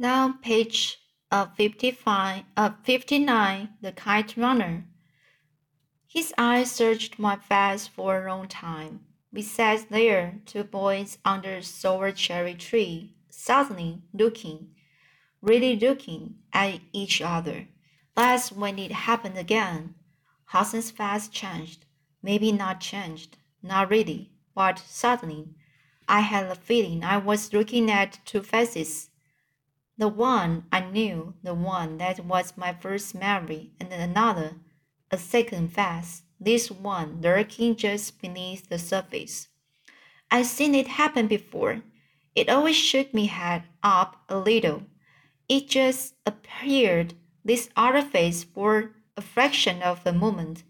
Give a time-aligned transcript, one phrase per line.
[0.00, 0.98] Now, page
[1.32, 4.84] uh, 55, uh, 59, The Kite Runner.
[6.06, 9.00] His eyes searched my face for a long time.
[9.32, 14.68] We sat there, two boys under a sour cherry tree, suddenly looking,
[15.42, 17.66] really looking at each other.
[18.14, 19.96] That's when it happened again.
[20.46, 21.86] Hassan's face changed.
[22.22, 25.56] Maybe not changed, not really, but suddenly
[26.08, 29.07] I had a feeling I was looking at two faces.
[29.98, 34.54] The one I knew, the one that was my first memory, and another,
[35.10, 39.48] a second face, this one lurking just beneath the surface.
[40.30, 41.82] I'd seen it happen before.
[42.36, 44.84] It always shook me head up a little.
[45.48, 47.68] It just appeared, this
[48.12, 50.62] face, for a fraction of a moment,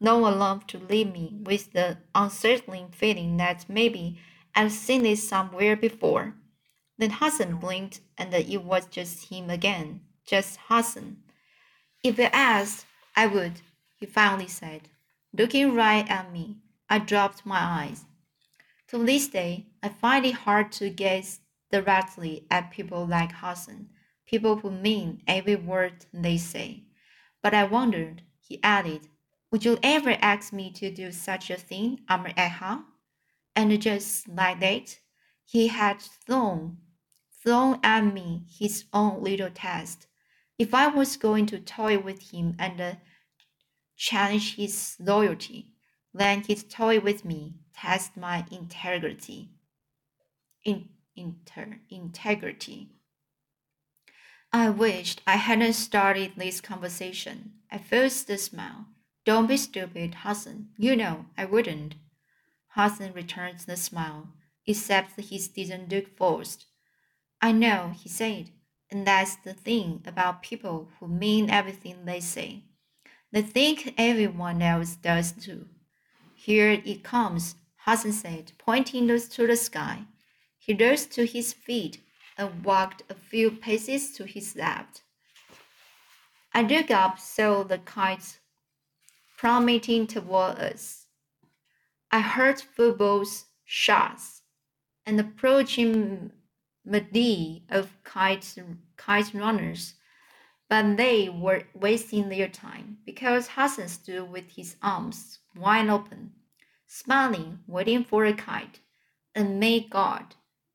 [0.00, 4.18] long enough to leave me with the unsettling feeling that maybe
[4.56, 6.34] I'd seen it somewhere before.
[6.98, 11.18] Then Hassan blinked and it was just him again, just Hassan.
[12.04, 13.60] If you asked, I would,
[13.96, 14.88] he finally said.
[15.32, 16.58] Looking right at me,
[16.90, 18.04] I dropped my eyes.
[18.88, 23.88] To this day, I find it hard to gaze directly at people like Hassan,
[24.26, 26.84] people who mean every word they say.
[27.42, 29.08] But I wondered, he added,
[29.50, 32.84] would you ever ask me to do such a thing, Amir agha?
[33.56, 34.98] And just like that,
[35.44, 36.78] he had thrown,
[37.42, 40.06] thrown at me his own little test.
[40.58, 42.94] If I was going to toy with him and uh,
[43.96, 45.72] challenge his loyalty,
[46.14, 49.50] then he'd toy with me, test my integrity.
[50.64, 52.90] In, inter, integrity.
[54.52, 57.52] I wished I hadn't started this conversation.
[57.70, 58.86] I forced a smile.
[59.24, 60.68] Don't be stupid, Hassan.
[60.76, 61.94] You know I wouldn't.
[62.74, 64.28] Hassan returned the smile,
[64.66, 66.66] except he didn't look forced.
[67.40, 68.50] I know, he said,
[68.90, 72.64] and that's the thing about people who mean everything they say.
[73.32, 75.66] They think everyone else does too.
[76.34, 80.04] Here it comes, Hassan said, pointing to the sky.
[80.58, 82.00] He rose to his feet
[82.36, 85.02] and walked a few paces to his left.
[86.52, 88.38] I looked up, saw the kites
[89.38, 91.06] plummeting toward us.
[92.10, 94.41] I heard footballs, shots,
[95.06, 96.32] and approaching
[96.84, 98.54] medley of kite,
[98.96, 99.94] kite runners,
[100.68, 106.32] but they were wasting their time because Hassan stood with his arms wide open,
[106.86, 108.80] smiling, waiting for a kite.
[109.34, 110.34] And may God,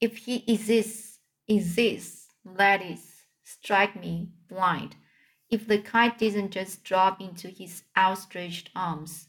[0.00, 2.98] if he exists, exists, let it
[3.44, 4.96] strike me blind
[5.50, 9.28] if the kite didn't just drop into his outstretched arms.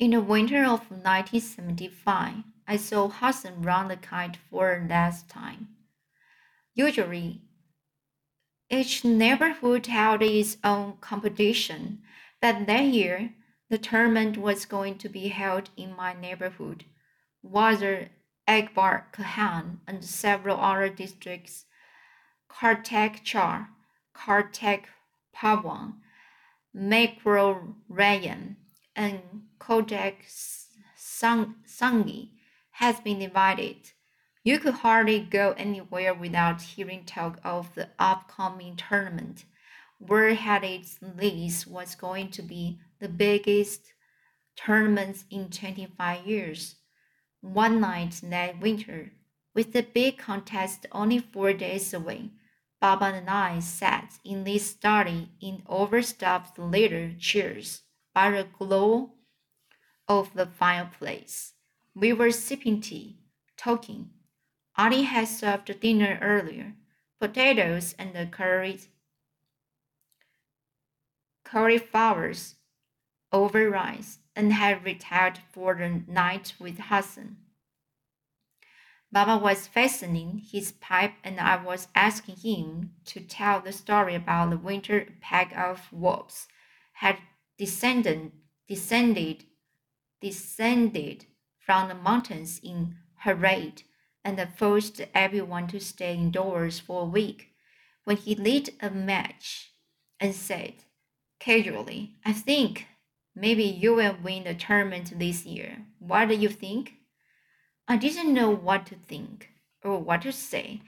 [0.00, 5.76] In the winter of 1975, I saw Hassan run the kite for the last time.
[6.72, 7.42] Usually,
[8.70, 12.00] each neighborhood held its own competition,
[12.40, 13.34] but that year,
[13.68, 16.84] the tournament was going to be held in my neighborhood.
[17.42, 18.08] Wazir
[18.48, 21.66] Akbar Khan and several other districts,
[22.48, 23.68] Karteh Char,
[24.16, 24.84] Karteh
[25.36, 25.96] Parwan,
[26.74, 28.56] Mekro Rayan,
[28.96, 29.20] and
[29.58, 30.14] Koteh
[30.96, 32.30] Sangi
[32.72, 33.92] has been invited.
[34.42, 39.44] You could hardly go anywhere without hearing talk of the upcoming tournament.
[40.08, 43.92] Had its least was going to be the biggest
[44.56, 46.76] tournament in 25 years.
[47.42, 49.12] One night that winter,
[49.54, 52.30] with the big contest only four days away,
[52.80, 57.82] Baba and I sat in this study in overstuffed leather chairs
[58.14, 59.10] by the glow
[60.08, 61.54] of the fireplace.
[61.94, 63.18] We were sipping tea,
[63.56, 64.10] talking.
[64.76, 66.74] Ali had served dinner earlier,
[67.20, 68.82] potatoes and curried
[71.44, 72.54] cauliflowers
[73.32, 77.36] over rice and had retired for the night with Hassan.
[79.12, 84.50] Baba was fastening his pipe, and I was asking him to tell the story about
[84.50, 86.46] the winter pack of wolves
[86.92, 87.18] had
[87.60, 88.32] descended,
[88.66, 89.44] descended,
[90.20, 91.26] descended
[91.58, 93.84] from the mountains in Herat
[94.24, 97.48] and forced everyone to stay indoors for a week.
[98.04, 99.72] When he lit a match
[100.18, 100.84] and said,
[101.38, 102.86] casually, I think
[103.34, 105.86] Maybe you will win the tournament this year.
[105.98, 106.94] What do you think?
[107.86, 109.50] I didn't know what to think
[109.82, 110.82] or what to say.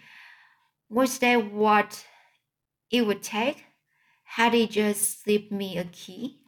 [0.91, 2.05] Was that what
[2.91, 3.65] it would take?
[4.25, 6.42] Had he just slipped me a key?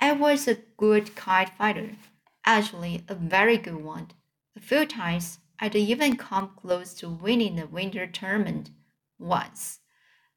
[0.00, 1.96] I was a good kite fighter.
[2.44, 4.12] Actually, a very good one.
[4.56, 8.70] A few times, I'd even come close to winning the winter tournament.
[9.18, 9.80] Once,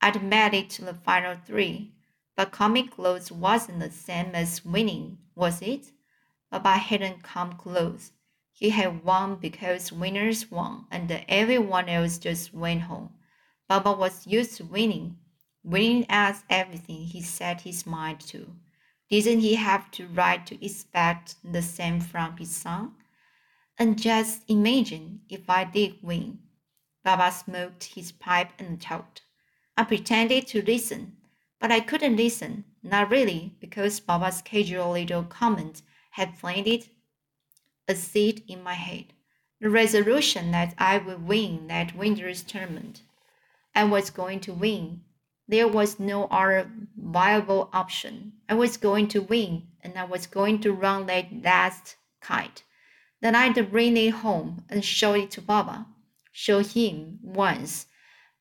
[0.01, 1.93] I'd made it to the final three,
[2.35, 5.91] but coming close wasn't the same as winning, was it?
[6.49, 8.13] Baba hadn't come close.
[8.51, 13.11] He had won because winners won, and everyone else just went home.
[13.67, 15.17] Baba was used to winning,
[15.63, 18.55] winning at everything he set his mind to.
[19.11, 22.93] Didn't he have to right to expect the same from his son?
[23.77, 26.39] And just imagine if I did win.
[27.03, 29.23] Baba smoked his pipe and talked.
[29.75, 31.17] I pretended to listen,
[31.59, 35.81] but I couldn't listen, not really, because Baba's casual little comment
[36.11, 36.87] had planted
[37.89, 39.07] a seed in my head.
[39.59, 43.01] The resolution that I would win that winter's tournament.
[43.75, 45.01] I was going to win,
[45.51, 48.31] there was no other viable option.
[48.47, 52.63] I was going to win, and I was going to run that last kite.
[53.19, 55.87] Then I'd bring it home and show it to Baba.
[56.31, 57.87] Show him once,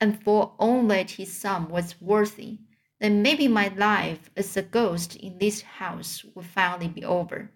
[0.01, 2.61] and for all that his son was worthy,
[3.01, 7.51] then maybe my life as a ghost in this house would finally be over.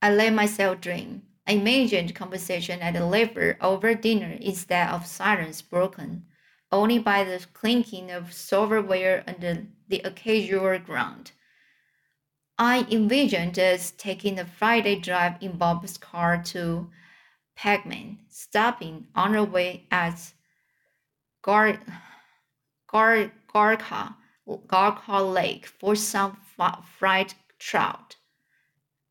[0.00, 1.24] I let myself dream.
[1.46, 6.24] I imagined conversation at the liver over dinner instead of silence broken
[6.72, 11.32] only by the clinking of silverware under the occasional ground.
[12.58, 16.90] I envisioned us taking a Friday drive in Baba's car to
[17.56, 20.32] Paghman, stopping on our way at
[21.42, 21.78] Gar,
[22.88, 24.16] Gar, Ghargha,
[24.66, 26.38] Ghargha Lake for some
[26.98, 28.16] fried trout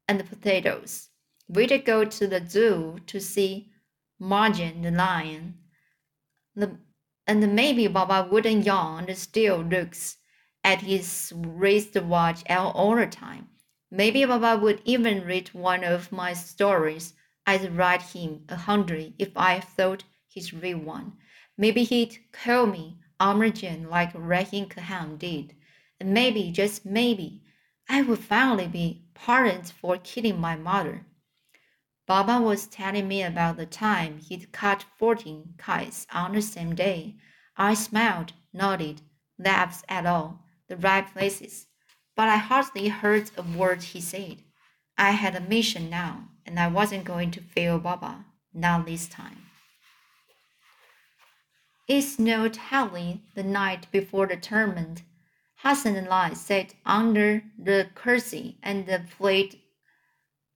[0.08, 1.10] and potatoes.
[1.48, 3.72] We'd go to the zoo to see
[4.20, 5.60] Marjan the lion.
[6.56, 6.78] The
[7.28, 10.18] and maybe Baba wouldn't yawn and still looks
[10.64, 13.50] at his wristwatch all the time.
[13.92, 17.14] Maybe Baba would even read one of my stories.
[17.48, 21.14] I'd write him a hundred if I thought he'd read one.
[21.58, 25.56] Maybe he'd call me Amir jan like Rahim Khan did.
[26.00, 27.42] And maybe, just maybe,
[27.88, 31.06] I would finally be pardoned for killing my mother.
[32.08, 37.16] Baba was telling me about the time he'd cut 14 kites on the same day.
[37.58, 39.02] I smiled, nodded,
[39.40, 41.66] laughed at all the right places,
[42.16, 44.44] but I hardly heard a word he said.
[45.00, 49.48] I had a mission now, and I wasn't going to fail Baba, not this time.
[51.88, 55.02] It snowed heavily the night before the tournament.
[55.58, 59.60] Hassan and I sat under the kursi and played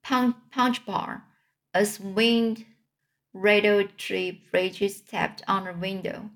[0.05, 1.23] panjpar
[1.79, 2.65] as wind
[3.33, 6.29] rattled tree branches tapped on the window.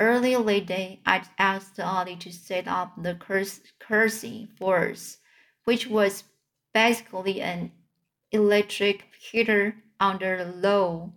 [0.00, 5.18] Early late day, I asked Ali to set up the kursi for us,
[5.66, 6.24] which was
[6.74, 7.70] basically an
[8.32, 11.12] electric heater under a low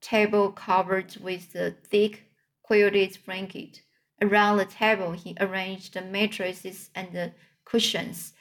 [0.00, 2.24] table covered with a thick
[2.62, 3.82] quilted blanket.
[4.22, 7.32] Around the table, he arranged the mattresses and the
[7.66, 8.32] cushions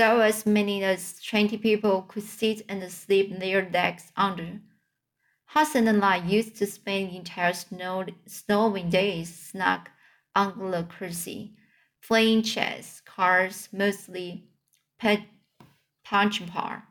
[0.00, 4.58] so as many as 20 people could sit and sleep their decks under.
[5.44, 9.90] Hassan and I used to spend entire snow, snowing days snug
[10.34, 11.50] on the kursi,
[12.02, 14.48] playing chess, cards, mostly
[14.98, 15.20] pet
[16.06, 16.84] panjpar.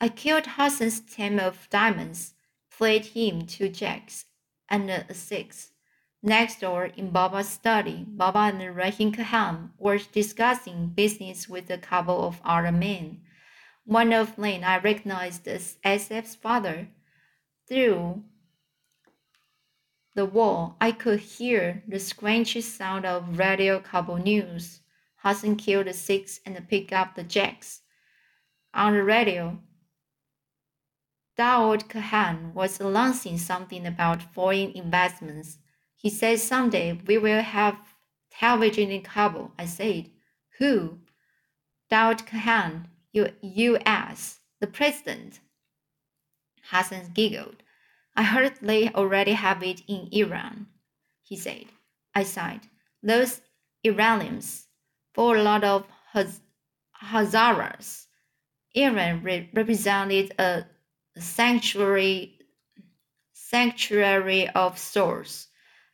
[0.00, 2.34] I killed Hassan's ten of diamonds,
[2.76, 4.24] played him two jacks
[4.68, 5.70] and a six.
[6.24, 12.24] Next door, in Baba's study, Baba and Rahim Khan were discussing business with a couple
[12.24, 13.22] of other men.
[13.84, 16.88] One of them I recognized as Assef's father.
[17.66, 18.22] Through
[20.14, 24.80] the wall, I could hear the scrunchy sound of radio cable news.
[25.16, 27.80] Hassan killed the six and picked up the jacks.
[28.72, 29.58] On the radio,
[31.36, 35.58] Daoud Khan was announcing something about foreign investments.
[36.02, 37.78] He said someday we will have
[38.32, 39.52] television in Kabul.
[39.56, 40.10] I said,
[40.58, 40.98] Who?
[41.92, 45.38] Daoud Khan, U.S., the president.
[46.70, 47.62] Hassan giggled.
[48.16, 50.66] I heard they already have it in Iran,
[51.22, 51.66] he said.
[52.16, 52.62] I sighed.
[53.00, 53.40] Those
[53.84, 54.66] Iranians,
[55.14, 56.40] for a lot of Haz-
[57.00, 58.06] Hazaras,
[58.74, 60.64] Iran re- represented a
[61.16, 62.40] sanctuary,
[63.34, 65.46] sanctuary of sorts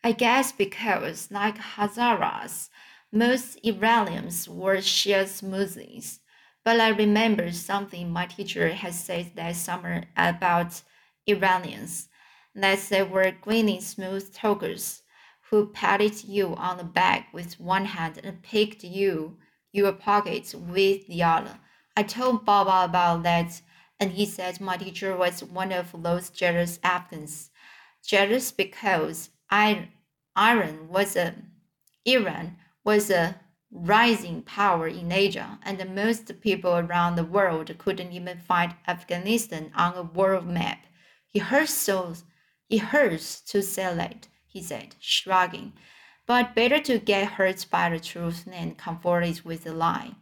[0.09, 2.71] I guess because, like Hazaras,
[3.13, 6.21] most Iranians were Shia Muslims.
[6.65, 10.81] But I remember something my teacher had said that summer about
[11.27, 12.09] Iranians,
[12.55, 15.03] that they were grinning smooth talkers
[15.51, 19.37] who patted you on the back with one hand and picked you
[19.73, 21.59] your pockets with the other.
[21.99, 23.61] I told Baba about that,
[24.01, 27.51] and he said my teacher was one of those jealous Afghans.
[28.03, 29.89] Jealous because I,
[30.39, 31.35] Iran was a
[32.05, 33.41] Iran was a
[33.73, 39.95] rising power in Asia, and most people around the world couldn't even find Afghanistan on
[39.97, 40.87] a world map.
[41.35, 42.15] It hurts so
[42.71, 45.73] it hurts to say that, he said, shrugging.
[46.27, 50.15] But better to get hurt by the truth than comforted with a lie.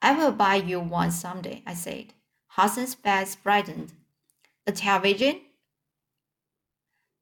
[0.00, 2.14] I will buy you one someday, I said.
[2.48, 3.92] Hassan's face brightened.
[4.66, 5.40] A television?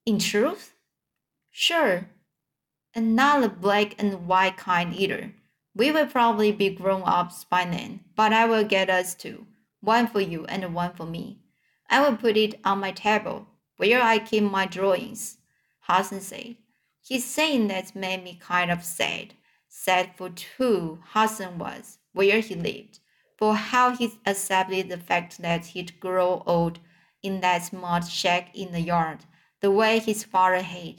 [0.06, 0.74] In truth?
[1.56, 2.10] Sure.
[2.96, 5.34] And not a black and white kind either.
[5.72, 9.46] We will probably be grown ups by then, but I will get us two.
[9.80, 11.38] One for you and one for me.
[11.88, 13.46] I will put it on my table,
[13.76, 15.38] where I keep my drawings,
[15.82, 16.56] Hassan said.
[17.08, 19.34] His saying that made me kind of sad.
[19.68, 22.98] Sad for who Hassan was, where he lived,
[23.38, 26.80] for how he accepted the fact that he'd grow old
[27.22, 29.20] in that mud shack in the yard,
[29.60, 30.96] the way his father had.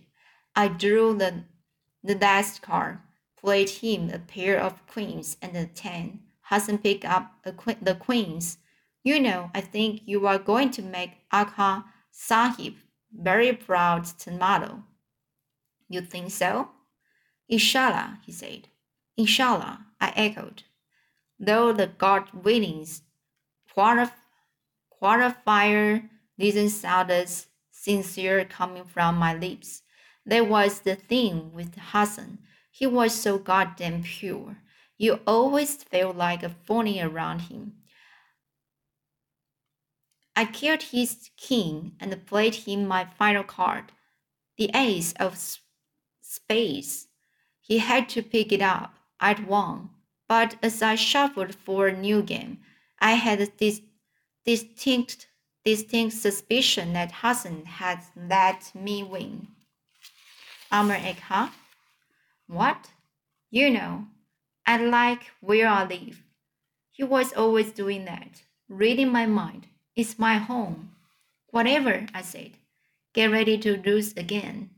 [0.55, 1.43] I drew the,
[2.03, 2.99] the last card,
[3.37, 6.21] played him a pair of queens and a ten.
[6.41, 8.57] Hassan picked up the queens.
[9.03, 12.75] You know, I think you are going to make Agha Sahib
[13.11, 14.83] very proud tomato.
[15.89, 16.69] You think so?
[17.47, 18.67] Inshallah, he said.
[19.17, 20.63] Inshallah, I echoed.
[21.39, 23.01] Though the God willings
[23.75, 24.11] qualif-
[25.01, 26.09] qualifier
[26.39, 29.83] didn't sound as sincere coming from my lips.
[30.25, 32.39] That was the thing with Hassan.
[32.71, 34.57] He was so goddamn pure.
[34.97, 37.73] You always felt like a phony around him.
[40.35, 43.91] I killed his king and played him my final card,
[44.57, 45.37] the ace of
[46.21, 47.07] spades.
[47.61, 48.95] He had to pick it up.
[49.19, 49.91] I'd won.
[50.27, 52.59] But as I shuffled for a new game,
[52.99, 53.81] I had this
[54.43, 55.27] distinct,
[55.63, 59.54] distinct suspicion that Hassan had let me win.
[60.71, 61.51] Amir agha?
[62.47, 62.91] What?
[63.49, 64.07] You know,
[64.65, 66.23] I like where I live.
[66.91, 69.67] He was always doing that, reading my mind.
[69.95, 70.91] It's my home.
[71.51, 72.51] Whatever, I said.
[73.13, 74.71] Get ready to lose again.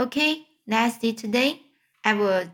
[0.00, 1.62] Okay, that's it today.
[2.04, 2.50] I will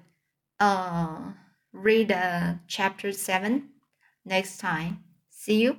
[0.60, 1.32] uh,
[1.72, 3.70] read uh, chapter 7
[4.24, 5.04] next time.
[5.30, 5.78] See you.